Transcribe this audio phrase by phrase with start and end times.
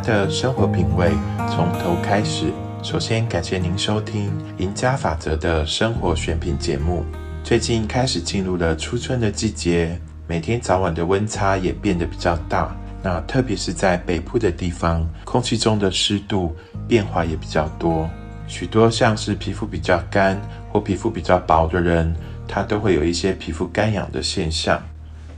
[0.00, 1.10] 的生活品味
[1.48, 2.52] 从头开始。
[2.82, 4.30] 首先感谢您收听
[4.62, 7.04] 《赢家法则》的生活选品节目。
[7.44, 12.74] 最近开始进入了初春的季节，每天早晚的温差也变得比较大。
[13.02, 16.54] 那特别是在北部的地方，空气中的湿度
[16.88, 18.08] 变化也比较多，
[18.46, 20.40] 许多像是皮肤比较干
[20.70, 22.14] 或皮肤比较薄的人，
[22.48, 24.82] 他都会有一些皮肤干痒的现象。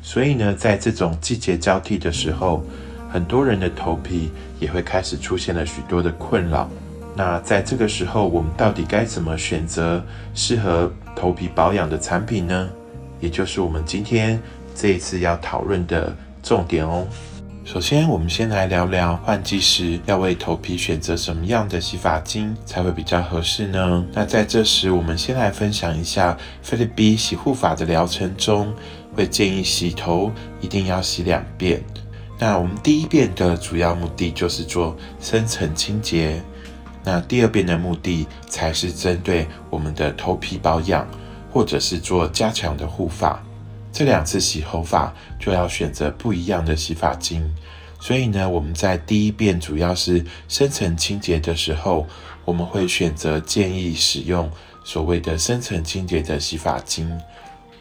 [0.01, 2.65] 所以呢，在这种季节交替的时候，
[3.13, 6.69] 很多人的头皮也会开始出现了许多的困扰。
[7.15, 10.03] 那在这个时候，我们到底该怎么选择
[10.35, 12.71] 适合头皮保养的产品呢？
[13.21, 14.41] 也就是我们今天
[14.75, 17.07] 这一次要讨论的重点哦。
[17.65, 24.05] 首先，我们先来聊聊换季时要为头皮选择什么样的洗发精才会比较合适呢？
[24.13, 28.75] 那在这时，我们先来分享一下菲律宾洗护法的疗程中，
[29.15, 30.33] 会建议洗头
[30.63, 31.81] 一定要洗两遍。
[32.45, 36.43] 那我们第一遍的主要目的就是做深层清洁，
[37.05, 41.07] 那第二遍的目的才是针对我们的头皮保养，
[41.53, 43.41] 或者是做加强的护发。
[43.93, 47.49] 这两次洗头发就要选择不一样的洗发精，
[48.01, 52.09] 所以呢，我们在第一遍主要是深层清洁的时候，
[52.45, 54.51] 我们会选择建议使用
[54.83, 57.09] 所谓的深层清洁的洗发精，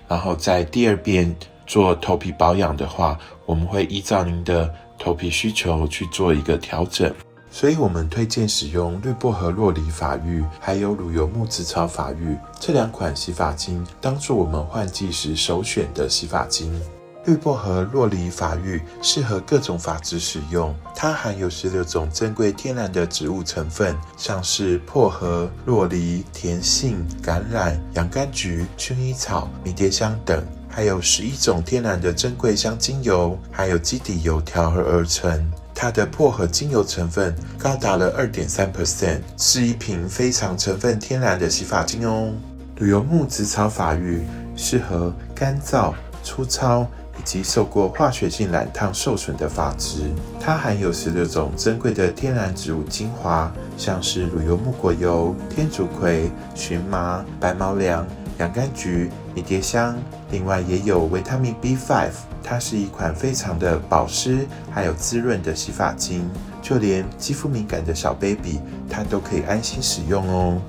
[0.08, 1.36] 然后在第二遍
[1.72, 4.70] 做头皮保养的话，我们会依照您的
[5.00, 7.10] 头皮需求去做一个调整。
[7.50, 16.78] 所以我们推荐使用绿薄荷洛梨发浴，还有乳油木子草发浴这两款洗发精，当做我们换季时首选的洗发精。
[17.24, 35.52] 绿薄荷洛梨发浴适合各种发质使用，它含有十六种珍贵天然的植物成分，像是薄荷、洛梨、甜杏、橄榄、洋甘菊、薰衣草、迷迭香等，还有十一种天然的珍贵香精油，还有基底油调和而成。
[35.76, 42.32] 它的薄荷精油成分高达了二点三 percent，是一瓶非常成分天然的洗发精哦。
[42.78, 44.22] 乳油木紫草发浴
[44.56, 46.88] 适合干燥、粗糙
[47.18, 50.12] 以及受过化学性染烫受损的发质。
[50.40, 58.06] 它含有十六种珍贵的天然植物精华，像是乳油木果油、天竺葵、荨麻、白毛梁、
[58.42, 59.96] 洋甘菊、迷迭香，
[60.32, 62.10] 另外也有维他命 B5。
[62.44, 66.28] 它是一款非常的保湿还有滋润的洗发精，
[66.60, 68.60] 就连肌肤敏感的小 baby
[68.90, 70.60] 它都可以安心使用哦。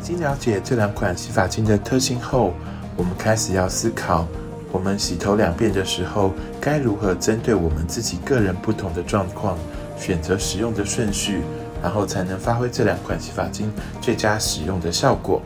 [0.00, 2.54] 已经了解这两款洗发精的特性后，
[2.96, 4.26] 我们开始要思考，
[4.72, 9.58] 我们洗头两遍的时候，该如何针对我们自己个人不同的状况，
[9.98, 11.42] 选择使用的顺序，
[11.82, 13.70] 然后才能发挥这两款洗发精
[14.00, 15.42] 最佳使用的效果。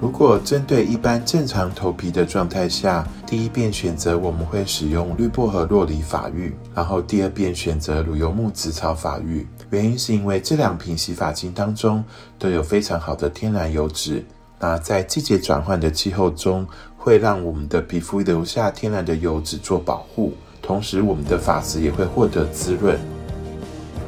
[0.00, 9.46] 如果针对一般正常头皮的状态下，第一遍选择我们会使用绿薄荷洛梨发浴，然后第二遍选择乳油木紫草发浴。
[9.70, 12.04] 原因是因为这两瓶洗发精当中
[12.38, 14.22] 都有非常好的天然油脂，
[14.60, 16.66] 那在季节转换的气候中，
[16.98, 22.98] 会让我们的皮肤留下天然的油脂做保护，同时我们的发质也会获得滋润。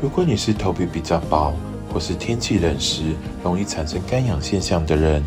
[0.02, 1.54] 如果你是头皮比较薄，
[1.92, 5.22] 或是天气冷时容易产生干痒现象的人，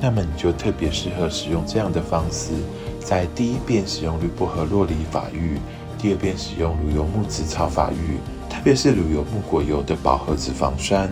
[0.00, 2.52] 那么你就特别适合使用这样的方式，
[3.00, 5.58] 在第一遍使用绿薄荷洛梨发浴，
[5.98, 8.18] 第二遍使用乳油木紫草发浴。
[8.48, 11.10] 特别是乳油木果油的饱和脂肪酸，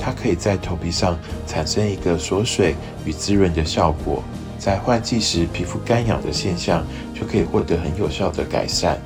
[0.00, 2.74] 它可以在头皮上产生一个锁水
[3.04, 4.22] 与滋润的效果，
[4.58, 8.98] 在换季时皮肤干痒的现象就可以获得很有效的改善。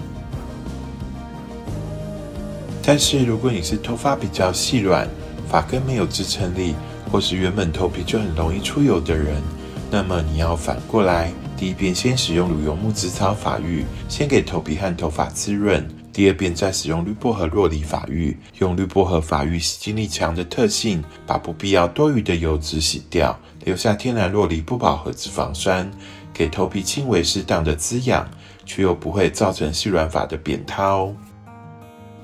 [2.83, 5.09] 但是如果你是头发比较细软，
[5.49, 6.75] 发根没有支撑力。
[7.15, 9.41] 或是原本头皮就很容易出油的人，
[9.89, 15.81] 那么你要反过来，第一遍先使用乳油木紫草发浴，先给头皮和头发滋润；
[16.13, 25.89] 第二遍再使用绿薄荷洛梨发浴，用绿薄荷发浴洗净力强的特性，把不必要多余的油脂洗掉，留下天然洛梨不饱和脂肪酸，
[26.33, 28.29] 给头皮轻微适当的滋养，
[28.67, 31.15] 却又不会造成细软发的扁塌哦。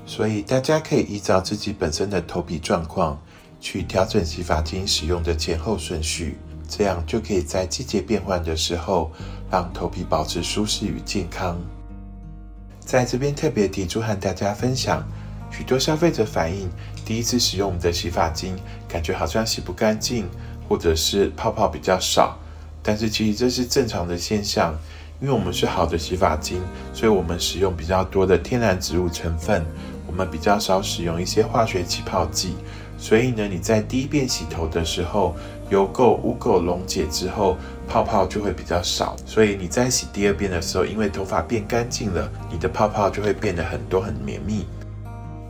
[0.05, 3.17] 所以大家可以依照自己本身的头皮状况。
[3.61, 6.37] 去调整洗发精使用的前后顺序，
[6.67, 9.11] 这样就可以在季节变换的时候，
[9.49, 11.57] 让头皮保持舒适与健康。
[12.79, 15.01] 在这边特别提出和大家分享，
[15.51, 16.67] 许多消费者反映，
[17.05, 20.27] 第一次使用我们的洗发精，感觉好像洗不干净，
[20.67, 22.37] 或者是泡泡比较少。
[22.81, 24.75] 但是其实这是正常的现象，
[25.21, 26.59] 因为我们是好的洗发精，
[26.93, 29.63] 所以我们使用比较多的天然植物成分，
[30.07, 32.55] 我们比较少使用一些化学起泡剂。
[33.01, 35.35] 所以呢，你在第一遍洗头的时候，
[35.71, 37.57] 油垢、污垢溶解之后，
[37.87, 39.15] 泡泡就会比较少。
[39.25, 44.67] 所以你在洗第二遍的时候，因为头发变干净了，你的泡泡就会变得很多、很绵密。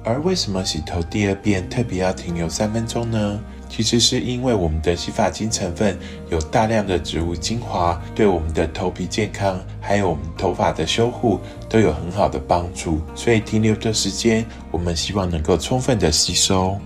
[0.06, 3.38] 而为什么洗头第二遍特别要停留三分钟呢？
[3.68, 5.98] 其实是因为我们的洗发精成分
[6.30, 13.02] 有大量的植物精华，对我们的头皮健康还有我们头发的修护都有很好的帮助。
[13.14, 16.80] 所以停留的时间，我们希望能够充分的吸收。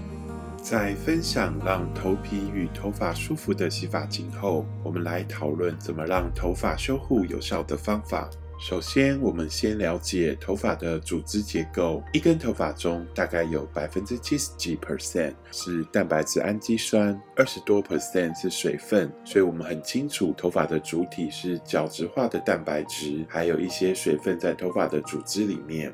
[0.65, 8.27] 在分享让头皮与头发舒服的洗发精后，我们来讨论怎么让头发修护有效的方法。
[8.59, 12.01] 首先，我们先了解头发的组织结构。
[12.13, 19.13] 一根头发中大概有百分之七十几 percent 是蛋白质氨基酸，二十多 percent 是水分。
[19.23, 25.93] 所以，我们很清楚头发的主体是角质化的蛋白质，还有一些水分在头发的组织里面。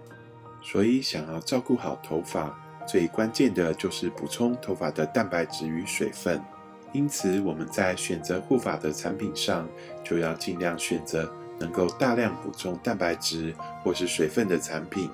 [0.64, 2.58] 所以，想要照顾好头发，
[2.92, 6.42] 最关键的就是补充头发的蛋白质与水分。
[6.92, 9.66] 因此，我们在选择护发的产品上，
[10.04, 11.32] 就要尽量选择。
[11.58, 13.54] 能够大量补充蛋白质
[13.84, 15.10] 或是水分的产品。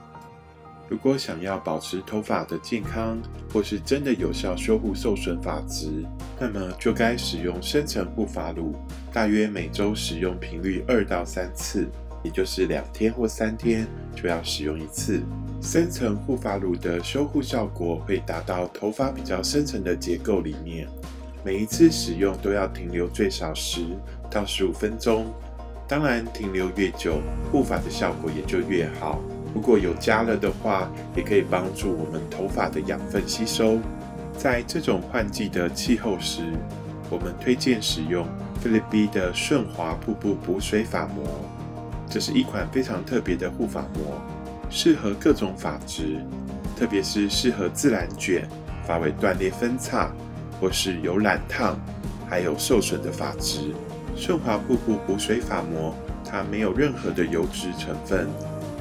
[0.87, 3.21] 如果想要保持头发的健康，
[3.53, 6.05] 或是真的有效修护受损发质，
[6.39, 8.73] 那么就该使用深层护发乳，
[9.11, 11.87] 大约每周使用频率二到三次，
[12.23, 13.85] 也就是两天或三天
[14.15, 15.21] 就要使用一次。
[15.61, 20.87] 深层护发乳的修护效果会达到头发比较深层的结构里面，
[21.43, 23.81] 每一次使用都要停留最少十
[24.29, 25.25] 到十五分钟。
[25.87, 27.19] 当然，停留越久，
[27.51, 29.19] 护发的效果也就越好。
[29.53, 33.79] 如果有加热的话，也可以帮助我们头发的养分吸收。
[34.37, 36.43] 在这种换季的气候时，
[37.09, 38.27] 我们推荐使用
[38.61, 41.25] 菲律宾的顺滑瀑布补水发膜。
[42.09, 44.21] 这是一款非常特别的护发膜，
[44.69, 46.25] 适合各种发质，
[46.77, 48.47] 特别是适合自然卷、
[48.85, 50.11] 发尾断裂分叉，
[50.59, 51.79] 或是有染烫
[52.29, 53.73] 还有受损的发质。
[54.15, 58.27] 顺滑瀑布补水发膜，它没有任何的油脂成分，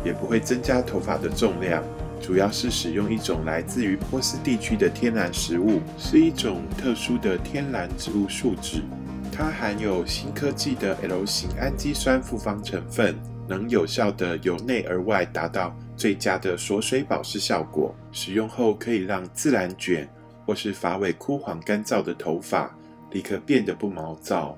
[0.04, 1.82] 也不会增加头发的重量。
[2.20, 8.82] 主要是使用一种来自于波斯地区的天然食物，是一种特殊的天然植物树脂。
[9.30, 13.14] 它含有新科技的 L 型氨基酸复方成分，
[13.48, 17.94] 能有效的由内而外达到最佳的锁水保湿效果。
[18.12, 20.08] 使用后可以让自然卷
[20.44, 22.74] 或是发尾枯黄干燥的头发
[23.10, 24.56] 立刻变得不毛躁。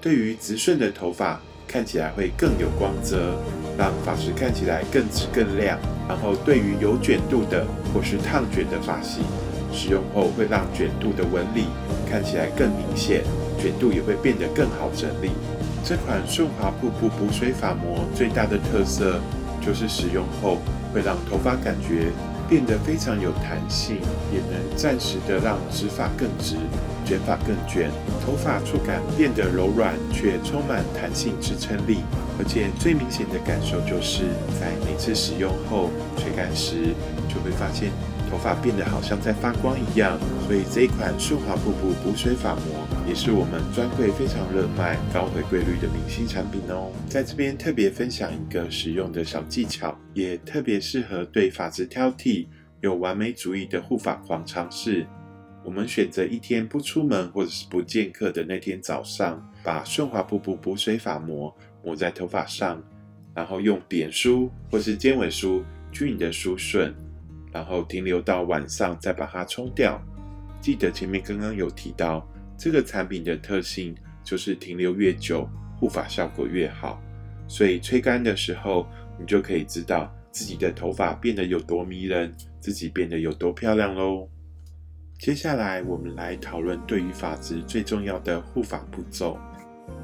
[0.00, 3.38] 对于直顺的头发，看起来会更有光泽，
[3.78, 5.78] 让发质看起来更直更亮。
[6.08, 9.22] 然后，对于有卷度的或是烫卷的发型，
[9.72, 11.66] 使用后会让卷度的纹理
[12.08, 13.22] 看起来更明显，
[13.58, 15.30] 卷度也会变得更好整理。
[15.84, 19.20] 这款顺滑瀑布补水发膜最大的特色
[19.60, 20.58] 就是使用后
[20.92, 22.12] 会让头发感觉
[22.48, 23.96] 变得非常有弹性，
[24.32, 26.56] 也能暂时的让直发更直。
[27.04, 27.90] 卷发更卷，
[28.24, 32.04] 头发触感变得柔软却充满弹性支撑力，
[32.38, 34.26] 而且最明显的感受就是
[34.60, 36.94] 在每次使用后吹干时，
[37.28, 37.90] 就会发现
[38.30, 40.18] 头发变得好像在发光一样。
[40.46, 46.90] 所以这一款顺滑瀑布补水发膜也是我们专柜非常热卖、高回归率的明星产品哦。
[47.08, 52.46] 在这边特别分享一个使用的小技巧，也特别适合对发质挑剔、
[52.80, 55.06] 有完美主义的护发狂尝试。
[55.62, 62.82] 我们选择一天不出门或者是不见客的那天早上，把顺滑瀑布补水发膜抹在头发上，
[63.34, 66.94] 然后用扁梳或是尖尾梳均匀的梳顺，
[67.52, 70.00] 然后停留到晚上再把它冲掉。
[70.60, 72.26] 记得前面刚刚有提到，
[72.56, 77.00] 这个产品的特性就是停留越久，护发效果越好。
[77.48, 78.86] 所以吹干的时候，
[79.18, 84.28] 你就可以知道自己的头发变得有多迷人，自己变得有多漂亮喽。
[85.18, 89.38] 接下来，我们来讨论对于发质最重要的护发步骤。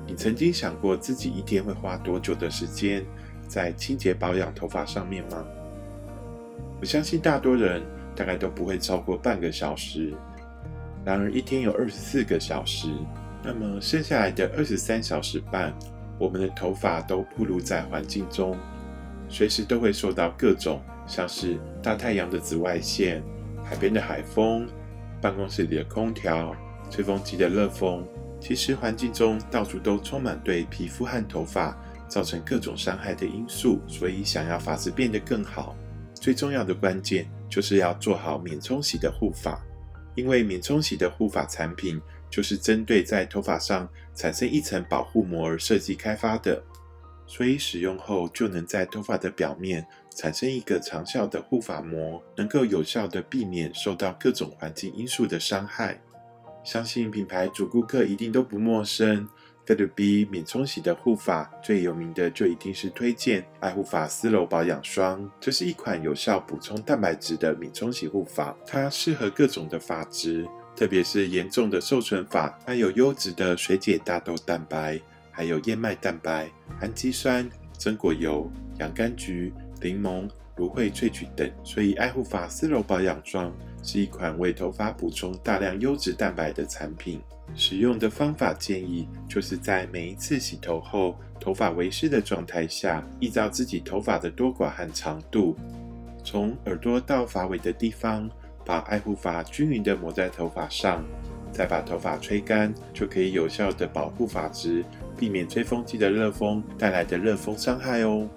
[0.06, 3.04] 你曾经想过自己一天会花多久的时间
[3.46, 5.44] 在清洁保养头发上面吗？
[6.80, 7.82] 我相信大多人
[8.14, 10.12] 大概都不会超过半个小时。
[11.04, 12.88] 然而，一天有二十四个小时，
[13.42, 15.72] 那么剩下来的二十三小时半，
[16.18, 18.56] 我们的头发都暴露在环境中，
[19.28, 23.22] 随时都会受到各种像是大太阳的紫外线、
[23.64, 24.66] 海边的海风。
[25.18, 26.54] 办公室里的空调、
[26.90, 28.06] 吹风机的热风，
[28.38, 31.74] 其实环境中到处都充满对皮肤和头发
[32.06, 33.80] 造成各种伤害的因素。
[33.88, 35.74] 所以，想要发质变得更好，
[36.16, 39.62] 最重要的关键就是要做好免冲洗的护发。
[40.14, 46.62] 因为免冲洗的护发产品就是针对在头发上产生一层保护膜而设计开发的，
[47.26, 49.86] 所以使用后就能在头发的表面。
[50.16, 56.00] 产生一个长效的护发膜，能够有效的避免受到各种环境因素的伤害。
[56.64, 59.28] 相信品牌主顾客一定都不陌生，
[59.66, 65.28] 菲律宾免冲洗的护发最有名的就一定是推荐爱护发丝柔保养霜。
[65.40, 70.46] 这是一款有效补充蛋白质的免冲洗护发，它适合各种的发质，
[70.76, 72.48] 特别是严重的受损发。
[72.64, 75.00] 它有优质的水解大豆蛋白，
[75.32, 76.48] 还有燕麦蛋白、
[76.80, 81.50] 氨基酸、榛果油、洋甘菊、柠檬、芦荟萃取等。
[81.64, 87.20] 所以，爱护发丝柔保养霜是一款为头发补充大量优质蛋白的产品。
[87.54, 95.56] 使用的方法建议，就是在每一次洗头后，头发为湿的状态下，依照自己头发的多寡和长度，
[96.22, 98.28] 从耳朵到发尾的地方，
[98.64, 101.02] 把爱护发均匀的抹在头发上，
[101.52, 104.84] 再把头发吹干，就可以有效的保护发质，
[105.16, 108.28] 避免吹风机的热风带来的热风伤害哦。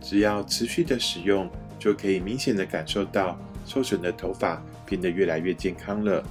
[0.00, 3.36] 只要持续的使用，就可以明显的感受到
[3.66, 6.22] 受损的头发变得越来越健康了。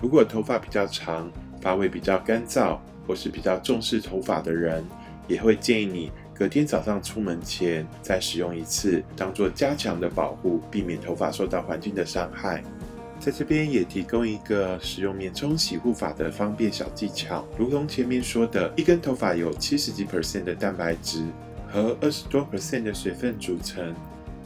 [0.00, 1.30] 如果头发比较长，
[1.60, 4.84] 发尾比较干燥，或是比较重视头发的人，
[5.26, 12.62] 也会建议你隔天早上出门前再使用一次，当做加强的保护，避免头发受到环境的伤害。
[13.20, 21.24] 在这边也提供一个使用免冲洗护发的方便小技巧，如同前面说的，一根头发有七十几 percent 的蛋白质
[21.68, 23.92] 和二十多 percent 的水分组成。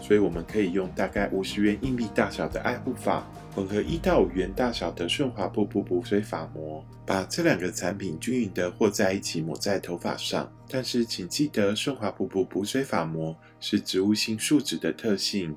[0.03, 10.53] 所以我们可以用大概五十元硬币大小的爱护发，混合一到五元大小的顺滑瀑布补水发膜，把这两个产品均匀的和在一起抹在头发上。
[10.69, 15.57] 但是请记得，顺滑瀑布补水发膜是植物性树脂的特性，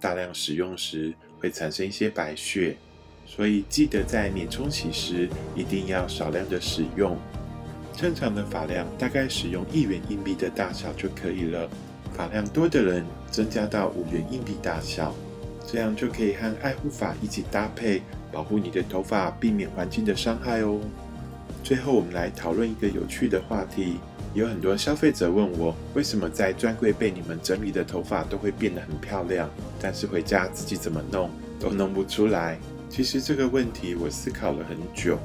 [0.00, 2.76] 大量使用时会产生一些白屑，
[3.24, 7.16] 所以记得在免冲洗时一定要少量的使用。
[7.92, 11.70] 正常的发量大概使用一元硬币的大小就可以了。
[12.16, 15.14] 发量多的人增加到五元硬币大小，
[15.66, 20.80] 这样就可以和爱护法一起搭配，保护你的头发，避免环境的伤害哦。
[21.62, 23.98] 最后，我们来讨论一个有趣的话题。
[24.34, 29.48] 有很多消费者问我，为什么在专柜被你们整理的头发都会变得很漂亮，
[29.80, 31.30] 但是回家自己怎么弄
[31.60, 32.58] 都弄不出来？
[32.90, 35.18] 其实这个问题我思考了很久，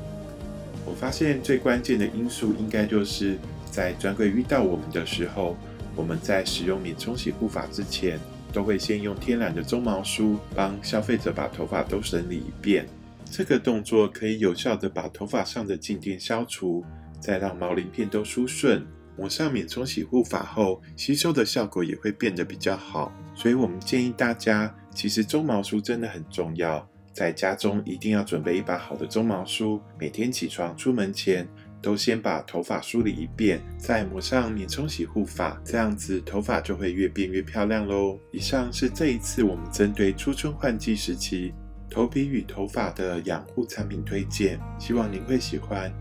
[0.86, 3.38] 我发现最关键的因素应该就是
[3.72, 5.58] 在专柜遇到我们的时候。
[6.00, 8.18] 我们在使用免冲洗护发之前，
[8.54, 12.88] 都会先用天然的鬃毛梳帮消费者把头发都整理一遍。
[13.30, 16.86] 这个动作可以有效的把头发上的静电消除，
[17.20, 18.88] 再让毛鳞片都梳顺。
[19.18, 23.12] 抹上免冲洗护发后，吸收的效果也会变得比较好。
[23.36, 31.46] 所以我们建议大家，其实鬃毛梳真的很重要，在家中一定要准备一把好的鬃毛梳，每天起床出门前。
[31.82, 38.20] 都先把头发梳理一遍，再抹上免冲洗护发，这样子头发就会越变越漂亮喽。
[38.32, 41.54] 以上是这一次我们针对初春换季时期
[41.90, 45.92] 头皮与头发的养护产品推荐，希望您会喜欢。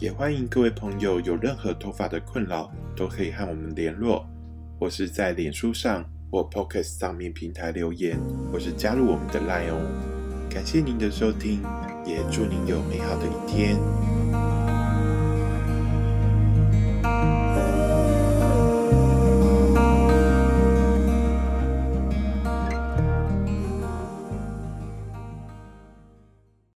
[0.00, 4.26] 也欢迎各位朋友有任何头发的困扰，都可以和我们联络，
[4.78, 8.18] 或是在脸书上或 Pocket 上面平台留言，
[8.50, 9.80] 或是加入我们的 Line 哦。
[10.50, 11.62] 感谢您的收听，
[12.04, 14.13] 也祝您有美好的一天。